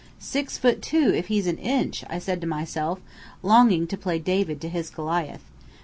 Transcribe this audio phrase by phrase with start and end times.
[0.17, 2.99] "Six foot two, if he's an inch!" I said to myself,
[3.43, 5.43] longing to play David to his Goliath.